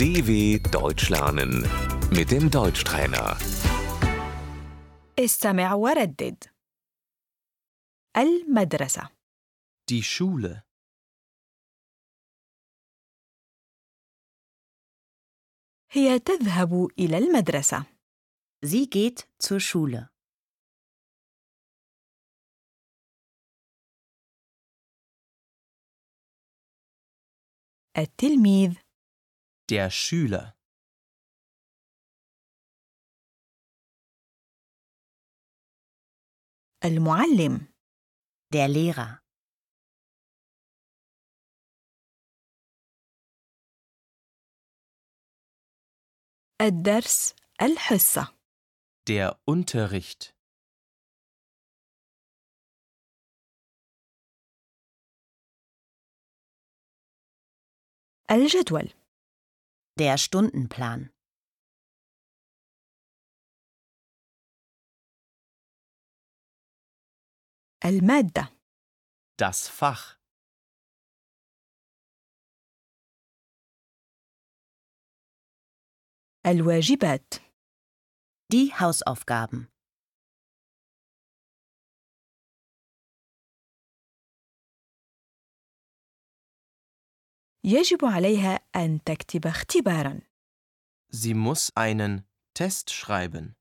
[0.00, 1.52] DW Deutsch lernen
[2.10, 3.36] mit dem Deutschtrainer.
[5.18, 6.44] استمع وردد
[8.16, 9.08] المدرسة
[9.90, 10.62] Die Schule.
[15.90, 17.84] هي تذهب إلى المدرسة
[18.66, 20.08] Sie geht zur Schule.
[27.98, 28.74] التلميذ
[29.70, 30.56] Der Schüler.
[36.84, 37.68] المعلم
[38.52, 39.22] Der Lehrer.
[46.60, 48.36] الدرس الحصة
[49.08, 50.34] Der Unterricht.
[58.30, 58.92] الجدول
[60.00, 61.10] Der Stundenplan.
[67.84, 68.52] المادة
[69.38, 70.16] Das Fach.
[76.46, 77.34] الواجبات
[78.52, 79.69] Die Hausaufgaben.
[87.64, 90.20] يجب عليها أن تكتب اختباراً
[91.12, 92.22] Sie muss einen
[92.54, 93.54] Test schreiben.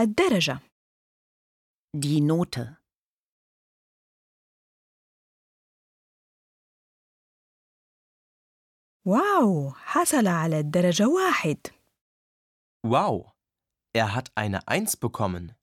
[0.00, 0.60] الدرجة
[1.96, 2.76] Die Note.
[9.06, 11.66] واو حصل على الدرجة واحد
[12.86, 13.32] Wow,
[13.94, 15.54] er hat eine Eins bekommen.